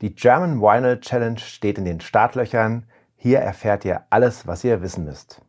[0.00, 2.86] Die German Vinyl Challenge steht in den Startlöchern.
[3.16, 5.42] Hier erfährt ihr alles, was ihr wissen müsst.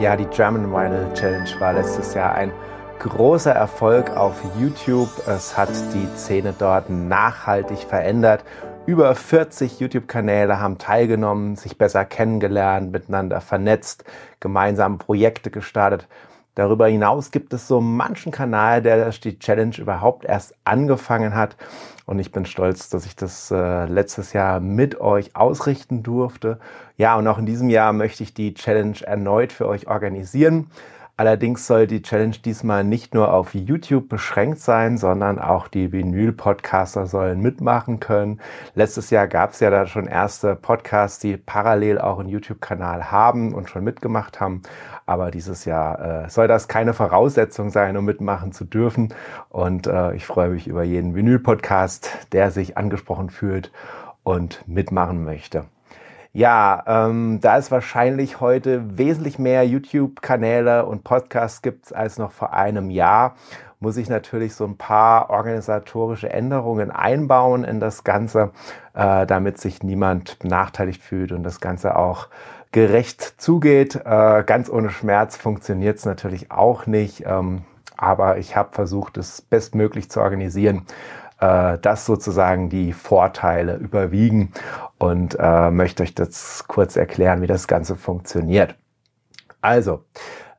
[0.00, 2.50] Ja, die German Vinyl Challenge war letztes Jahr ein
[3.00, 5.10] großer Erfolg auf YouTube.
[5.26, 8.44] Es hat die Szene dort nachhaltig verändert
[8.86, 14.04] über 40 YouTube-Kanäle haben teilgenommen, sich besser kennengelernt, miteinander vernetzt,
[14.40, 16.08] gemeinsam Projekte gestartet.
[16.54, 21.56] Darüber hinaus gibt es so manchen Kanal, der die Challenge überhaupt erst angefangen hat.
[22.04, 26.58] Und ich bin stolz, dass ich das äh, letztes Jahr mit euch ausrichten durfte.
[26.98, 30.70] Ja, und auch in diesem Jahr möchte ich die Challenge erneut für euch organisieren.
[31.18, 37.06] Allerdings soll die Challenge diesmal nicht nur auf YouTube beschränkt sein, sondern auch die Vinyl-Podcaster
[37.06, 38.40] sollen mitmachen können.
[38.74, 43.52] Letztes Jahr gab es ja da schon erste Podcasts, die parallel auch einen YouTube-Kanal haben
[43.52, 44.62] und schon mitgemacht haben.
[45.04, 49.12] Aber dieses Jahr äh, soll das keine Voraussetzung sein, um mitmachen zu dürfen.
[49.50, 53.70] Und äh, ich freue mich über jeden Vinyl-Podcast, der sich angesprochen fühlt
[54.22, 55.66] und mitmachen möchte.
[56.34, 62.54] Ja, ähm, da es wahrscheinlich heute wesentlich mehr YouTube-Kanäle und Podcasts gibt als noch vor
[62.54, 63.34] einem Jahr,
[63.80, 68.52] muss ich natürlich so ein paar organisatorische Änderungen einbauen in das Ganze,
[68.94, 72.28] äh, damit sich niemand benachteiligt fühlt und das Ganze auch
[72.70, 73.96] gerecht zugeht.
[73.96, 77.64] Äh, ganz ohne Schmerz funktioniert es natürlich auch nicht, ähm,
[77.98, 80.86] aber ich habe versucht, es bestmöglich zu organisieren
[81.42, 84.52] äh, dass sozusagen die Vorteile überwiegen
[84.98, 88.76] und äh, möchte euch das kurz erklären, wie das Ganze funktioniert.
[89.60, 90.04] Also,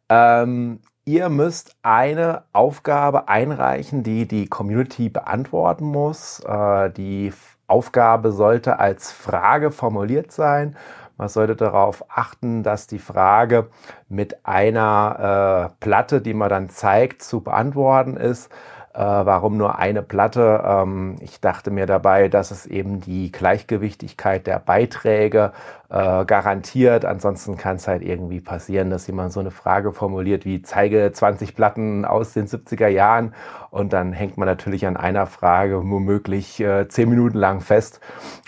[0.09, 6.41] ähm, ihr müsst eine Aufgabe einreichen, die die Community beantworten muss.
[6.41, 7.31] Äh, die
[7.67, 10.75] Aufgabe sollte als Frage formuliert sein.
[11.15, 13.69] Man sollte darauf achten, dass die Frage
[14.09, 18.51] mit einer äh, Platte, die man dann zeigt, zu beantworten ist.
[18.93, 20.63] Äh, warum nur eine Platte?
[20.63, 25.51] Ähm, ich dachte mir dabei, dass es eben die Gleichgewichtigkeit der Beiträge
[25.89, 27.03] äh, garantiert.
[27.03, 31.55] Ansonsten kann es halt irgendwie passieren, dass jemand so eine Frage formuliert wie zeige 20
[31.55, 33.33] Platten aus den 70er Jahren
[33.71, 37.99] und dann hängt man natürlich an einer Frage womöglich äh, 10 Minuten lang fest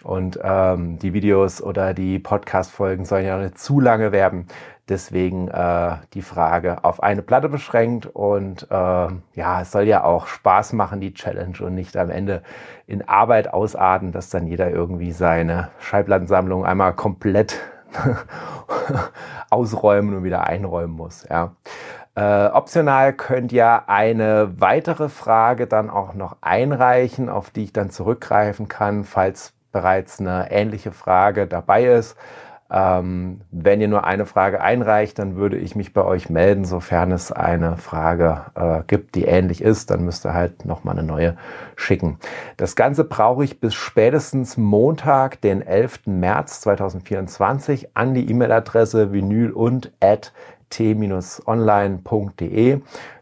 [0.03, 4.45] und ähm, die Videos oder die Podcast-Folgen sollen ja nicht zu lange werden.
[4.87, 10.27] Deswegen äh, die Frage auf eine Platte beschränkt und äh, ja, es soll ja auch
[10.27, 12.43] Spaß machen, die Challenge und nicht am Ende
[12.85, 17.59] in Arbeit ausarten, dass dann jeder irgendwie seine Schallplattensammlung einmal komplett
[19.49, 21.25] ausräumen und wieder einräumen muss.
[21.29, 21.55] Ja.
[22.13, 27.89] Äh, optional könnt ihr eine weitere Frage dann auch noch einreichen, auf die ich dann
[27.89, 32.15] zurückgreifen kann, falls bereits eine ähnliche Frage dabei ist.
[32.71, 37.11] Ähm, wenn ihr nur eine Frage einreicht, dann würde ich mich bei euch melden, sofern
[37.11, 39.91] es eine Frage äh, gibt, die ähnlich ist.
[39.91, 41.37] Dann müsst ihr halt nochmal eine neue
[41.75, 42.17] schicken.
[42.57, 46.07] Das Ganze brauche ich bis spätestens Montag, den 11.
[46.07, 50.33] März 2024 an die E-Mail-Adresse vinyl und at
[50.69, 52.01] t-online.de.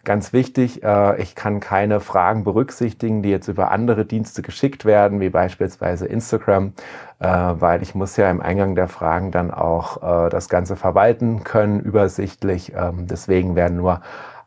[0.04, 5.20] Ganz wichtig, äh, ich kann keine Fragen berücksichtigen, die jetzt über andere Dienste geschickt werden,
[5.22, 6.74] wie beispielsweise Instagram,
[7.20, 11.44] äh, weil ich muss ja im Eingang der Fragen dann auch äh, das Ganze verwalten
[11.44, 12.74] können, übersichtlich.
[12.76, 14.02] Ähm, deswegen werden nur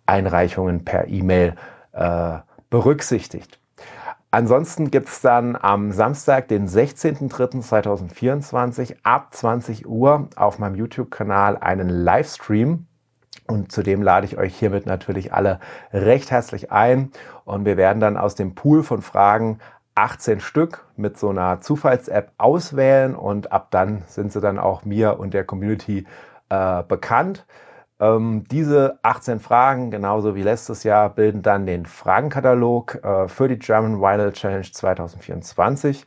[0.06, 1.54] Einreichungen per E-Mail
[2.68, 3.58] berücksichtigt.
[4.36, 11.88] Ansonsten gibt es dann am Samstag, den 16.03.2024 ab 20 Uhr auf meinem YouTube-Kanal einen
[11.88, 12.86] Livestream
[13.46, 15.58] und zudem lade ich euch hiermit natürlich alle
[15.90, 17.12] recht herzlich ein.
[17.46, 19.58] Und wir werden dann aus dem Pool von Fragen
[19.94, 25.18] 18 Stück mit so einer Zufalls-App auswählen und ab dann sind sie dann auch mir
[25.18, 26.06] und der Community
[26.50, 27.46] äh, bekannt.
[27.98, 33.58] Ähm, diese 18 Fragen, genauso wie letztes Jahr, bilden dann den Fragenkatalog äh, für die
[33.58, 36.06] German Vinyl Challenge 2024.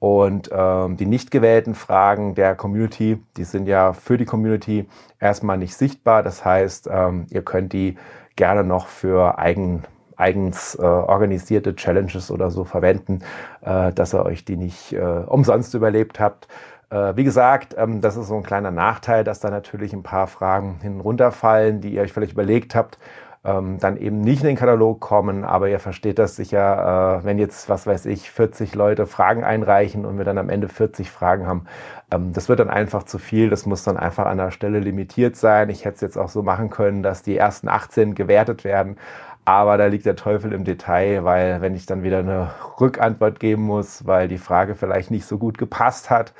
[0.00, 4.88] Und ähm, die nicht gewählten Fragen der Community, die sind ja für die Community
[5.18, 6.22] erstmal nicht sichtbar.
[6.22, 7.96] Das heißt, ähm, ihr könnt die
[8.36, 9.82] gerne noch für eigen,
[10.16, 13.20] eigens äh, organisierte Challenges oder so verwenden,
[13.62, 16.46] äh, dass ihr euch die nicht äh, umsonst überlebt habt.
[16.90, 20.26] Äh, wie gesagt, ähm, das ist so ein kleiner Nachteil, dass da natürlich ein paar
[20.26, 22.98] Fragen hinunterfallen, die ihr euch vielleicht überlegt habt
[23.44, 25.44] ähm, dann eben nicht in den Katalog kommen.
[25.44, 30.04] Aber ihr versteht das sicher, äh, wenn jetzt, was weiß ich, 40 Leute Fragen einreichen
[30.04, 31.66] und wir dann am Ende 40 Fragen haben.
[32.10, 33.48] Ähm, das wird dann einfach zu viel.
[33.50, 35.70] Das muss dann einfach an der Stelle limitiert sein.
[35.70, 38.96] Ich hätte es jetzt auch so machen können, dass die ersten 18 gewertet werden.
[39.44, 42.50] Aber da liegt der Teufel im Detail, weil wenn ich dann wieder eine
[42.80, 46.34] Rückantwort geben muss, weil die Frage vielleicht nicht so gut gepasst hat,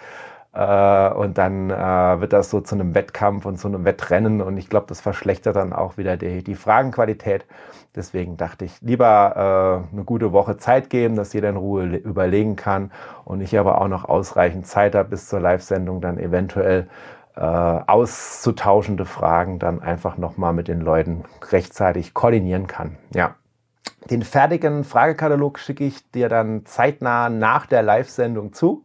[0.58, 4.42] Äh, und dann äh, wird das so zu einem Wettkampf und zu einem Wettrennen.
[4.42, 7.46] Und ich glaube, das verschlechtert dann auch wieder die, die Fragenqualität.
[7.94, 12.56] Deswegen dachte ich, lieber äh, eine gute Woche Zeit geben, dass jeder in Ruhe überlegen
[12.56, 12.90] kann
[13.24, 16.88] und ich aber auch noch ausreichend Zeit habe bis zur Live-Sendung dann eventuell
[17.36, 21.22] äh, auszutauschende Fragen dann einfach nochmal mit den Leuten
[21.52, 22.96] rechtzeitig koordinieren kann.
[23.14, 23.36] Ja.
[24.10, 28.84] Den fertigen Fragekatalog schicke ich dir dann zeitnah nach der Live-Sendung zu,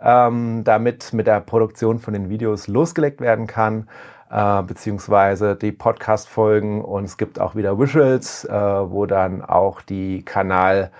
[0.00, 3.88] ähm, damit mit der Produktion von den Videos losgelegt werden kann,
[4.30, 10.24] äh, beziehungsweise die Podcast-Folgen und es gibt auch wieder Visuals, äh, wo dann auch die
[10.24, 10.90] Kanal-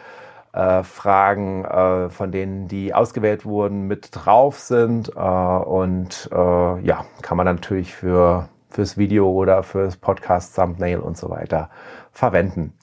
[0.57, 5.11] äh, Fragen, äh, von denen die ausgewählt wurden, mit drauf sind.
[5.15, 11.31] Äh, und ja, kann man natürlich für fürs Video oder fürs Podcast Thumbnail und so
[11.31, 11.71] weiter
[12.13, 12.75] verwenden.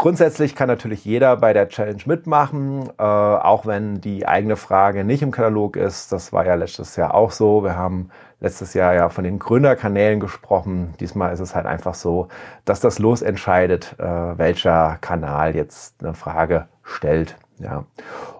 [0.00, 5.20] Grundsätzlich kann natürlich jeder bei der Challenge mitmachen, äh, auch wenn die eigene Frage nicht
[5.20, 6.10] im Katalog ist.
[6.10, 7.62] Das war ja letztes Jahr auch so.
[7.62, 8.08] Wir haben
[8.40, 10.94] letztes Jahr ja von den Gründerkanälen gesprochen.
[11.00, 12.28] Diesmal ist es halt einfach so,
[12.64, 17.36] dass das Los entscheidet, äh, welcher Kanal jetzt eine Frage stellt.
[17.58, 17.84] Ja.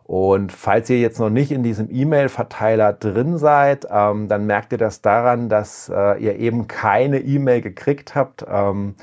[0.04, 4.78] Und falls ihr jetzt noch nicht in diesem E-Mail-Verteiler drin seid, ähm, dann merkt ihr
[4.78, 8.46] das daran, dass äh, ihr eben keine E-Mail gekriegt habt.
[8.50, 8.94] Ähm,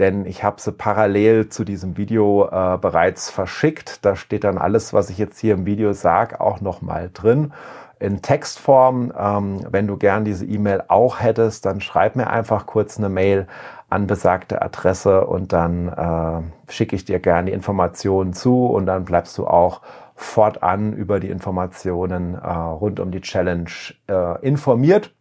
[0.00, 4.04] denn ich habe sie parallel zu diesem Video äh, bereits verschickt.
[4.04, 7.52] Da steht dann alles, was ich jetzt hier im Video sage, auch nochmal drin.
[8.00, 12.96] In Textform, ähm, wenn du gern diese E-Mail auch hättest, dann schreib mir einfach kurz
[12.96, 13.46] eine Mail
[13.90, 19.04] an besagte Adresse und dann äh, schicke ich dir gerne die Informationen zu und dann
[19.04, 19.82] bleibst du auch
[20.14, 23.70] fortan über die Informationen äh, rund um die Challenge
[24.08, 25.12] äh, informiert.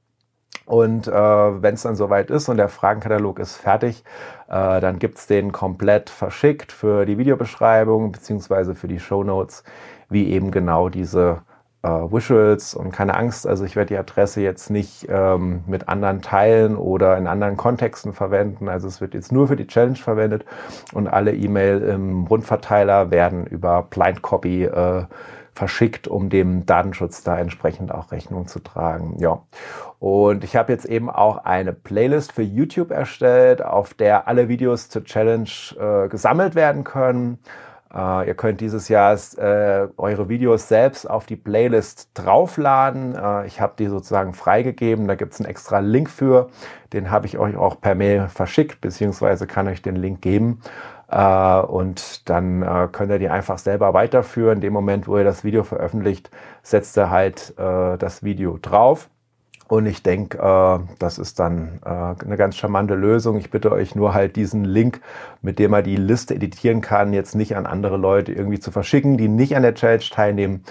[0.69, 4.03] Und äh, wenn es dann soweit ist und der Fragenkatalog ist fertig,
[4.49, 9.63] äh, dann gibt's den komplett verschickt für die Videobeschreibung beziehungsweise für die Show Notes,
[10.09, 11.41] wie eben genau diese
[11.81, 16.21] äh, Visuals und keine Angst, also ich werde die Adresse jetzt nicht ähm, mit anderen
[16.21, 18.69] teilen oder in anderen Kontexten verwenden.
[18.69, 20.45] Also es wird jetzt nur für die Challenge verwendet
[20.93, 25.05] und alle E-Mail im Rundverteiler werden über Blind Copy äh,
[25.59, 29.17] verschickt, um dem Datenschutz da entsprechend auch Rechnung zu tragen.
[29.19, 29.41] Ja.
[29.99, 34.87] Und ich habe jetzt eben auch eine Playlist für YouTube erstellt, auf der alle Videos
[34.87, 37.39] zur Challenge äh, gesammelt werden können.
[37.91, 43.15] Uh, ihr könnt dieses Jahr äh, eure Videos selbst auf die Playlist draufladen.
[43.15, 45.07] Uh, ich habe die sozusagen freigegeben.
[45.07, 46.49] Da gibt es einen extra Link für.
[46.93, 50.61] Den habe ich euch auch per Mail verschickt, beziehungsweise kann euch den Link geben.
[51.11, 54.57] Uh, und dann könnt ihr die einfach selber weiterführen.
[54.57, 56.29] In dem Moment, wo ihr das Video veröffentlicht,
[56.61, 59.09] setzt ihr halt das Video drauf.
[59.69, 63.37] Und ich denke, äh, das ist dann äh, eine ganz charmante Lösung.
[63.37, 64.99] Ich bitte euch nur halt diesen Link,
[65.43, 69.17] mit dem er die Liste editieren kann, jetzt nicht an andere Leute irgendwie zu verschicken,
[69.17, 70.63] die nicht an der Challenge teilnehmen,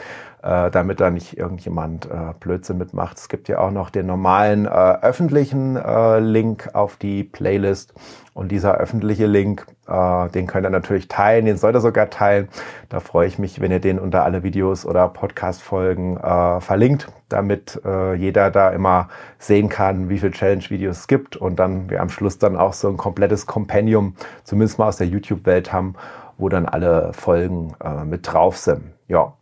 [0.49, 3.19] äh, damit da nicht irgendjemand äh, Blödsinn mitmacht.
[3.19, 7.93] Es gibt ja auch noch den normalen äh, öffentlichen äh, Link auf die Playlist.
[8.33, 12.49] Und dieser öffentliche Link, äh, den könnt ihr natürlich teilen, den sollt ihr sogar teilen.
[12.89, 17.81] Da freue ich mich, wenn ihr den unter alle Videos oder Podcast-Folgen äh, verlinkt, damit
[17.85, 19.09] äh, jeder da immer
[19.39, 22.89] sehen kann, wie viele Challenge-Videos es gibt und dann wir am Schluss dann auch so
[22.89, 24.15] ein komplettes Kompendium,
[24.45, 25.95] zumindest mal aus der YouTube-Welt haben,
[26.39, 28.93] wo dann alle Folgen äh, mit drauf sind.
[29.09, 29.35] Ja.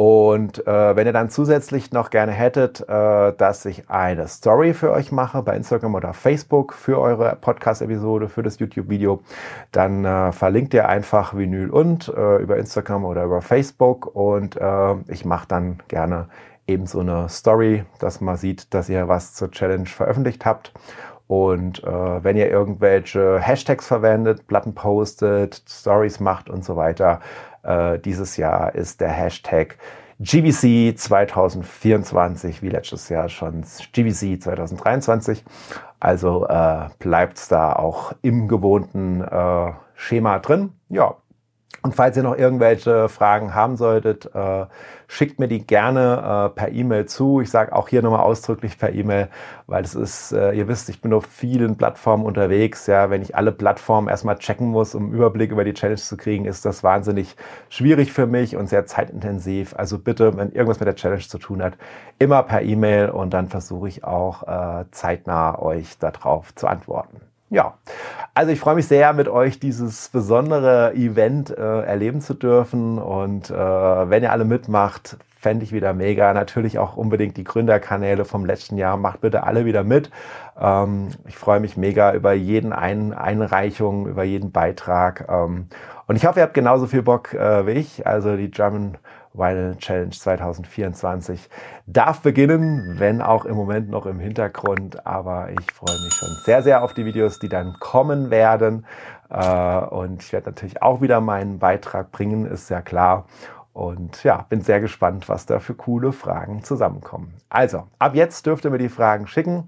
[0.00, 4.92] Und äh, wenn ihr dann zusätzlich noch gerne hättet, äh, dass ich eine Story für
[4.92, 9.24] euch mache bei Instagram oder Facebook für eure Podcast-Episode, für das YouTube-Video,
[9.72, 14.94] dann äh, verlinkt ihr einfach Vinyl und äh, über Instagram oder über Facebook und äh,
[15.08, 16.28] ich mache dann gerne
[16.68, 20.72] eben so eine Story, dass man sieht, dass ihr was zur Challenge veröffentlicht habt.
[21.28, 27.20] Und äh, wenn ihr irgendwelche Hashtags verwendet, Platten postet, Stories macht und so weiter,
[27.62, 29.76] äh, dieses Jahr ist der Hashtag
[30.20, 35.44] GBC 2024, wie letztes Jahr schon GBC 2023.
[36.00, 40.72] Also äh, bleibt da auch im gewohnten äh, Schema drin.
[40.88, 41.16] Ja,
[41.82, 44.66] und falls ihr noch irgendwelche Fragen haben solltet, äh,
[45.06, 47.40] schickt mir die gerne äh, per E-Mail zu.
[47.40, 49.28] Ich sage auch hier nochmal ausdrücklich per E-Mail,
[49.68, 52.88] weil es ist, äh, ihr wisst, ich bin auf vielen Plattformen unterwegs.
[52.88, 56.16] Ja, wenn ich alle Plattformen erstmal checken muss, um einen Überblick über die Challenge zu
[56.16, 57.36] kriegen, ist das wahnsinnig
[57.68, 59.74] schwierig für mich und sehr zeitintensiv.
[59.76, 61.74] Also bitte, wenn irgendwas mit der Challenge zu tun hat,
[62.18, 67.20] immer per E-Mail und dann versuche ich auch äh, zeitnah euch darauf zu antworten.
[67.50, 67.78] Ja,
[68.34, 72.98] also ich freue mich sehr, mit euch dieses besondere Event äh, erleben zu dürfen.
[72.98, 76.34] Und äh, wenn ihr alle mitmacht, fände ich wieder mega.
[76.34, 78.96] Natürlich auch unbedingt die Gründerkanäle vom letzten Jahr.
[78.96, 80.10] Macht bitte alle wieder mit.
[80.60, 85.26] Ähm, ich freue mich mega über jeden Ein Einreichung, über jeden Beitrag.
[85.30, 85.68] Ähm,
[86.06, 88.06] und ich hoffe, ihr habt genauso viel Bock äh, wie ich.
[88.06, 88.98] Also die German
[89.34, 91.48] Viral Challenge 2024
[91.86, 95.06] darf beginnen, wenn auch im Moment noch im Hintergrund.
[95.06, 98.86] Aber ich freue mich schon sehr, sehr auf die Videos, die dann kommen werden.
[99.30, 103.26] Äh, und ich werde natürlich auch wieder meinen Beitrag bringen, ist ja klar.
[103.72, 107.34] Und ja, bin sehr gespannt, was da für coole Fragen zusammenkommen.
[107.48, 109.66] Also, ab jetzt dürft ihr mir die Fragen schicken.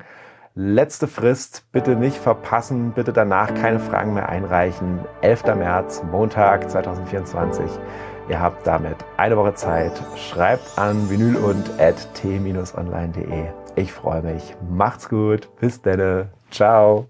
[0.56, 4.98] Letzte Frist, bitte nicht verpassen, bitte danach keine Fragen mehr einreichen.
[5.20, 5.54] 11.
[5.54, 7.70] März, Montag 2024.
[8.28, 9.92] Ihr habt damit eine Woche Zeit.
[10.16, 13.46] Schreibt an vinyl und at t-online.de.
[13.76, 14.54] Ich freue mich.
[14.70, 15.48] Macht's gut.
[15.60, 16.28] Bis dann.
[16.50, 17.06] Ciao.